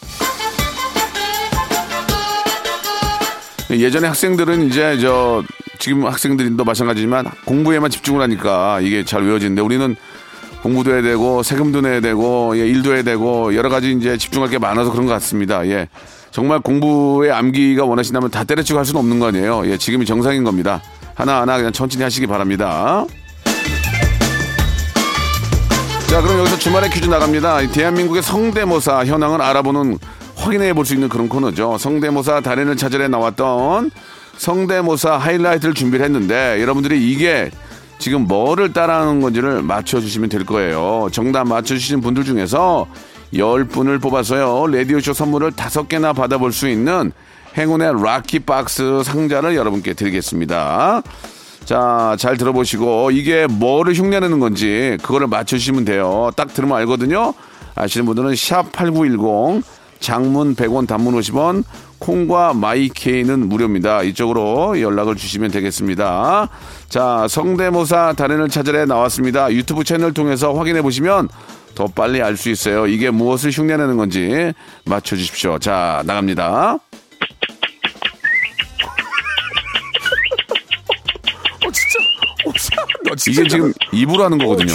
예전에 3.79 4.07
학생들은 4.07 4.67
이제 4.67 4.97
저 4.99 5.43
지금 5.79 6.05
학생들도 6.05 6.63
마찬가지지만 6.63 7.25
공부에만 7.45 7.89
집중을 7.89 8.21
하니까 8.21 8.79
이게 8.81 9.03
잘 9.05 9.23
외워지는데 9.23 9.61
우리는 9.61 9.95
공부도 10.61 10.91
해야 10.91 11.01
되고 11.01 11.41
세금도 11.41 11.81
내야 11.81 12.01
되고 12.01 12.55
예, 12.57 12.67
일도 12.67 12.93
해야 12.93 13.03
되고 13.03 13.55
여러 13.55 13.69
가지 13.69 13.91
이제 13.91 14.17
집중할 14.17 14.49
게 14.49 14.59
많아서 14.59 14.91
그런 14.91 15.05
것 15.05 15.13
같습니다. 15.13 15.65
예. 15.67 15.87
정말 16.29 16.59
공부에 16.59 17.31
암기가 17.31 17.83
원하신다면 17.83 18.29
다 18.29 18.43
때려치고 18.43 18.77
할 18.77 18.85
수는 18.85 18.99
없는 18.99 19.19
거 19.19 19.27
아니에요. 19.27 19.63
예, 19.65 19.77
지금이 19.77 20.05
정상인 20.05 20.43
겁니다. 20.43 20.81
하나하나 21.15 21.57
그냥 21.57 21.71
천천히 21.71 22.03
하시기 22.03 22.27
바랍니다. 22.27 23.05
자, 26.07 26.21
그럼 26.21 26.39
여기서 26.39 26.57
주말에 26.59 26.89
퀴즈 26.89 27.07
나갑니다. 27.07 27.61
이 27.61 27.71
대한민국의 27.71 28.21
성대모사 28.21 29.05
현황을 29.05 29.41
알아보는 29.41 29.97
확인해 30.41 30.73
볼 30.73 30.85
수 30.85 30.95
있는 30.95 31.07
그런 31.07 31.29
코너죠. 31.29 31.77
성대모사 31.77 32.41
달인을 32.41 32.75
찾으러 32.75 33.07
나왔던 33.07 33.91
성대모사 34.37 35.17
하이라이트를 35.17 35.75
준비를 35.75 36.03
했는데 36.03 36.59
여러분들이 36.61 37.11
이게 37.11 37.51
지금 37.99 38.27
뭐를 38.27 38.73
따라하는 38.73 39.21
건지를 39.21 39.61
맞춰주시면 39.61 40.29
될 40.29 40.43
거예요. 40.45 41.09
정답 41.11 41.47
맞춰주신 41.47 42.01
분들 42.01 42.23
중에서 42.23 42.87
10분을 43.33 44.01
뽑아서요. 44.01 44.65
라디오쇼 44.67 45.13
선물을 45.13 45.51
5개나 45.51 46.15
받아볼 46.15 46.51
수 46.51 46.67
있는 46.67 47.11
행운의 47.55 48.03
락키박스 48.03 49.03
상자를 49.03 49.55
여러분께 49.55 49.93
드리겠습니다. 49.93 51.03
자, 51.65 52.15
잘 52.17 52.37
들어보시고 52.37 53.11
이게 53.11 53.45
뭐를 53.45 53.93
흉내내는 53.93 54.39
건지 54.39 54.97
그거를 55.03 55.27
맞추시면 55.27 55.85
돼요. 55.85 56.31
딱 56.35 56.51
들으면 56.53 56.77
알거든요. 56.79 57.35
아시는 57.75 58.07
분들은 58.07 58.35
샵 58.35 58.71
8910 58.71 59.63
장문 60.01 60.55
100원 60.55 60.87
단문 60.87 61.15
50원 61.15 61.63
콩과 61.99 62.53
마이케이는 62.55 63.47
무료입니다. 63.47 64.01
이쪽으로 64.03 64.81
연락을 64.81 65.15
주시면 65.15 65.51
되겠습니다. 65.51 66.49
자, 66.89 67.27
성대모사 67.29 68.13
달인을 68.17 68.49
찾으러 68.49 68.85
나왔습니다. 68.85 69.51
유튜브 69.53 69.83
채널 69.83 70.13
통해서 70.13 70.53
확인해 70.53 70.81
보시면 70.81 71.29
더 71.75 71.85
빨리 71.87 72.21
알 72.21 72.35
수 72.35 72.49
있어요. 72.49 72.87
이게 72.87 73.09
무엇을 73.11 73.51
흉내내는 73.51 73.95
건지 73.95 74.51
맞춰 74.83 75.15
주십시오. 75.15 75.59
자, 75.59 76.01
나갑니다. 76.05 76.77
이게 83.27 83.47
지금 83.47 83.71
입으로 83.91 84.23
하는 84.23 84.37
거거든요. 84.37 84.73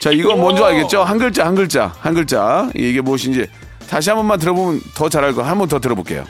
자, 0.00 0.10
이거 0.12 0.36
뭔지 0.36 0.62
알겠죠? 0.62 1.02
한 1.02 1.18
글자, 1.18 1.44
한 1.46 1.54
글자, 1.54 1.92
한 2.00 2.14
글자. 2.14 2.70
이게 2.74 3.00
무엇인지 3.00 3.46
다시 3.90 4.10
한 4.10 4.16
번만 4.18 4.38
들어보면 4.38 4.80
더 4.94 5.08
잘할 5.08 5.34
거. 5.34 5.42
한 5.42 5.58
번 5.58 5.68
더 5.68 5.80
들어볼게요. 5.80 6.24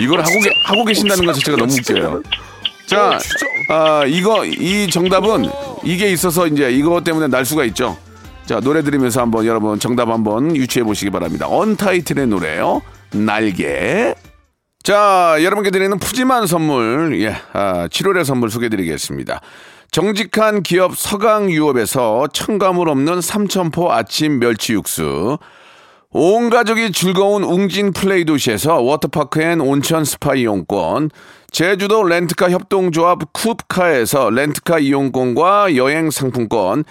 이걸 0.00 0.20
하고, 0.20 0.40
계, 0.40 0.50
하고 0.64 0.84
계신다는 0.84 1.24
것 1.24 1.34
자체가 1.34 1.56
너무 1.56 1.72
웃겨요. 1.72 2.22
자, 2.86 3.18
아, 3.68 4.04
이거, 4.06 4.44
이 4.44 4.88
정답은 4.90 5.48
이게 5.84 6.10
있어서 6.10 6.46
이제 6.46 6.70
이거 6.70 7.02
때문에 7.02 7.28
날 7.28 7.44
수가 7.44 7.64
있죠. 7.66 7.96
자, 8.46 8.60
노래 8.60 8.82
들으면서 8.82 9.20
한번 9.20 9.46
여러분 9.46 9.78
정답 9.78 10.08
한번 10.08 10.54
유추해 10.56 10.82
보시기 10.84 11.10
바랍니다. 11.10 11.46
언타이틀의 11.48 12.26
노래요. 12.26 12.82
날개. 13.12 14.14
자, 14.84 15.36
여러분께 15.42 15.70
드리는 15.70 15.98
푸짐한 15.98 16.46
선물, 16.46 17.18
예, 17.22 17.34
아, 17.54 17.88
7월의 17.88 18.22
선물 18.22 18.50
소개드리겠습니다. 18.50 19.40
정직한 19.90 20.62
기업 20.62 20.94
서강유업에서 20.94 22.26
첨가물 22.34 22.90
없는 22.90 23.22
삼천포 23.22 23.90
아침 23.90 24.38
멸치 24.40 24.74
육수, 24.74 25.38
온 26.10 26.50
가족이 26.50 26.92
즐거운 26.92 27.44
웅진 27.44 27.94
플레이 27.94 28.26
도시에서 28.26 28.82
워터파크 28.82 29.40
and 29.40 29.62
온천 29.62 30.04
스파 30.04 30.34
이용권, 30.34 31.08
제주도 31.50 32.02
렌트카 32.02 32.50
협동조합 32.50 33.32
쿱카에서 33.32 34.34
렌트카 34.34 34.80
이용권과 34.80 35.76
여행 35.76 36.10
상품권, 36.10 36.84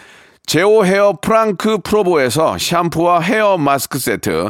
제오 0.47 0.83
헤어 0.83 1.13
프랑크 1.21 1.77
프로보에서 1.83 2.57
샴푸와 2.57 3.19
헤어 3.19 3.59
마스크 3.59 3.99
세트, 3.99 4.49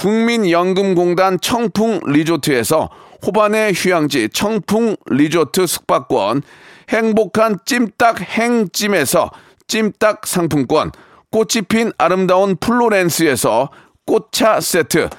국민연금공단 0.00 1.38
청풍 1.40 2.00
리조트에서 2.06 2.88
호반의 3.26 3.74
휴양지 3.74 4.30
청풍 4.30 4.96
리조트 5.10 5.66
숙박권, 5.66 6.40
행복한 6.88 7.58
찜닭 7.66 8.22
행찜에서 8.22 9.30
찜닭 9.68 10.26
상품권, 10.26 10.90
꽃이 11.30 11.66
핀 11.68 11.92
아름다운 11.98 12.56
플로렌스에서 12.56 13.68
꽃차 14.06 14.60
세트, 14.60 15.10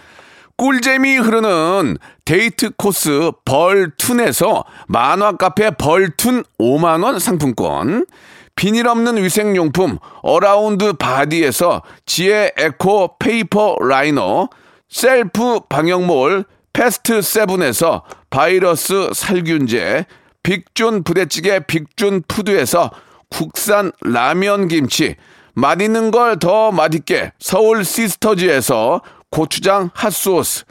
꿀잼이 0.58 1.18
흐르는 1.18 1.98
데이트 2.26 2.72
코스 2.76 3.32
벌툰에서 3.46 4.66
만화 4.88 5.34
카페 5.34 5.70
벌툰 5.70 6.44
5만원 6.60 7.20
상품권, 7.20 8.08
비닐 8.56 8.88
없는 8.88 9.24
위생용품 9.24 10.00
어라운드 10.24 10.94
바디에서 10.94 11.84
지혜 12.08 12.52
eco 12.58 13.18
paper 13.20 13.78
liner, 13.80 14.50
셀프 14.92 15.62
방역몰 15.70 16.44
패스트 16.74 17.22
세븐에서 17.22 18.04
바이러스 18.30 19.10
살균제, 19.14 20.06
빅준 20.44 21.04
부대찌개 21.04 21.62
빅준 21.62 22.24
푸드에서 22.28 22.92
국산 23.30 23.92
라면 24.02 24.68
김치, 24.68 25.16
맛있는 25.54 26.12
걸 26.12 26.38
더 26.40 26.72
맛있게 26.72 27.32
서울 27.40 27.86
시스터즈에서 27.86 29.02
고추장 29.30 29.90
핫소스, 29.94 30.66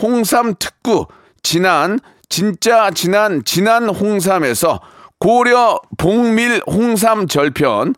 홍삼 0.00 0.54
특구, 0.58 1.06
진한, 1.42 1.98
진짜 2.28 2.90
진한, 2.92 3.42
진한 3.44 3.88
홍삼에서 3.88 4.80
고려 5.18 5.80
봉밀 5.98 6.62
홍삼 6.66 7.26
절편, 7.26 7.94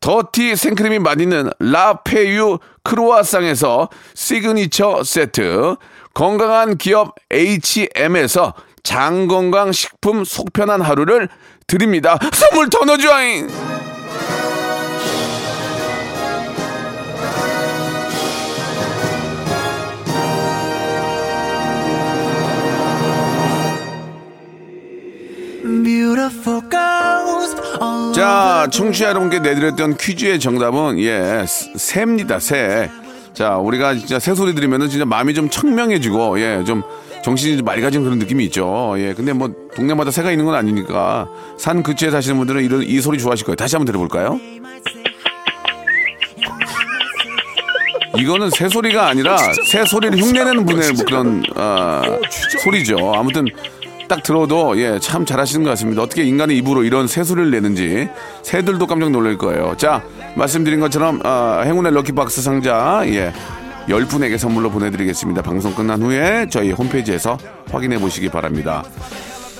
더티 0.00 0.56
생크림이 0.56 0.98
맛있는 0.98 1.50
라페유 1.58 2.58
크로아상에서 2.82 3.90
시그니처 4.14 5.02
세트, 5.04 5.76
건강한 6.14 6.78
기업 6.78 7.14
H&M에서 7.30 8.54
장건강 8.82 9.72
식품 9.72 10.24
속편한 10.24 10.80
하루를 10.80 11.28
드립니다. 11.66 12.18
선물 12.32 12.70
더 12.70 12.84
넣어줘잉! 12.84 13.89
자, 28.14 28.66
청취자 28.70 29.08
여러분께 29.10 29.40
내드렸던 29.40 29.96
퀴즈의 29.96 30.40
정답은 30.40 30.98
예, 31.00 31.44
새입니다. 31.46 32.38
새. 32.40 32.90
자, 33.32 33.56
우리가 33.56 33.94
진짜 33.94 34.18
새 34.18 34.34
소리 34.34 34.54
들으면은 34.54 34.88
진짜 34.88 35.04
마음이 35.04 35.34
좀 35.34 35.48
청명해지고 35.48 36.40
예, 36.40 36.64
좀 36.66 36.82
정신이 37.22 37.58
좀 37.58 37.64
맑아진 37.64 38.02
그런 38.02 38.18
느낌이 38.18 38.44
있죠. 38.46 38.94
예, 38.98 39.14
근데 39.14 39.32
뭐 39.32 39.50
동네마다 39.74 40.10
새가 40.10 40.30
있는 40.30 40.44
건 40.46 40.54
아니니까 40.54 41.28
산 41.58 41.82
근처에 41.82 42.10
사시는 42.10 42.36
분들은 42.38 42.64
이런 42.64 42.82
이 42.82 43.00
소리 43.00 43.18
좋아하실 43.18 43.46
거예요. 43.46 43.56
다시 43.56 43.76
한번 43.76 43.86
들어볼까요? 43.86 44.38
이거는 48.18 48.50
새 48.50 48.68
소리가 48.68 49.06
아니라 49.06 49.38
새 49.66 49.84
소리를 49.84 50.18
흉내내는 50.18 50.66
분의 50.66 50.92
뭐 50.92 51.04
그런 51.04 51.42
어, 51.56 52.02
소리죠. 52.62 53.12
아무튼 53.14 53.46
딱 54.10 54.22
들어도 54.24 54.76
예 54.78 54.98
참 54.98 55.24
잘하시는 55.24 55.62
것 55.64 55.70
같습니다. 55.70 56.02
어떻게 56.02 56.24
인간의 56.24 56.56
입으로 56.58 56.82
이런 56.84 57.06
새 57.06 57.22
소리를 57.24 57.50
내는지 57.50 58.08
새들도 58.42 58.86
깜짝 58.88 59.10
놀랄 59.10 59.38
거예요. 59.38 59.74
자 59.78 60.02
말씀드린 60.34 60.80
것처럼 60.80 61.20
어, 61.24 61.62
행운의 61.64 61.92
럭키박스 61.94 62.42
상자 62.42 63.02
예 63.06 63.32
10분에게 63.88 64.36
선물로 64.36 64.70
보내드리겠습니다. 64.70 65.42
방송 65.42 65.74
끝난 65.74 66.02
후에 66.02 66.46
저희 66.50 66.70
홈페이지에서 66.72 67.38
확인해 67.70 67.98
보시기 67.98 68.28
바랍니다. 68.28 68.82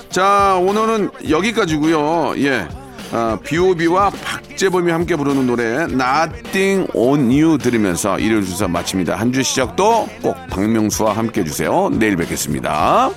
자, 0.09 0.57
오늘은 0.61 1.09
여기까지고요 1.29 2.33
예. 2.43 2.67
아, 3.13 3.37
B.O.B와 3.43 4.09
박재범이 4.09 4.91
함께 4.91 5.15
부르는 5.17 5.47
노래 5.47 5.83
Nothing 5.83 6.89
on 6.93 7.29
You 7.31 7.57
들으면서 7.57 8.19
일요일 8.19 8.43
주사 8.45 8.67
마칩니다. 8.67 9.15
한 9.15 9.31
주 9.33 9.41
시작도 9.43 10.07
꼭 10.21 10.35
박명수와 10.49 11.13
함께 11.13 11.41
해주세요. 11.41 11.89
내일 11.93 12.15
뵙겠습니다. 12.17 13.11